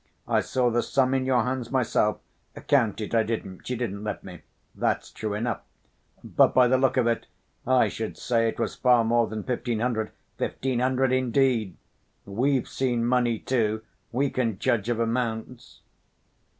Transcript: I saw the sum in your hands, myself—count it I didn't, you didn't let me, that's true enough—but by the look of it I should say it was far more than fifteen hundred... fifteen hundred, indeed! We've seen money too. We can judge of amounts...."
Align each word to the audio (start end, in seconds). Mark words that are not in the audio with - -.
I 0.27 0.39
saw 0.41 0.71
the 0.71 0.81
sum 0.81 1.13
in 1.13 1.27
your 1.27 1.43
hands, 1.43 1.69
myself—count 1.69 3.01
it 3.01 3.13
I 3.13 3.21
didn't, 3.21 3.69
you 3.69 3.75
didn't 3.77 4.03
let 4.03 4.23
me, 4.23 4.41
that's 4.73 5.11
true 5.11 5.35
enough—but 5.35 6.55
by 6.55 6.67
the 6.67 6.79
look 6.79 6.97
of 6.97 7.05
it 7.05 7.27
I 7.67 7.87
should 7.87 8.17
say 8.17 8.47
it 8.47 8.59
was 8.59 8.73
far 8.73 9.03
more 9.03 9.27
than 9.27 9.43
fifteen 9.43 9.79
hundred... 9.79 10.09
fifteen 10.39 10.79
hundred, 10.79 11.11
indeed! 11.11 11.77
We've 12.25 12.67
seen 12.67 13.05
money 13.05 13.37
too. 13.37 13.83
We 14.11 14.31
can 14.31 14.57
judge 14.57 14.89
of 14.89 14.99
amounts...." 14.99 15.81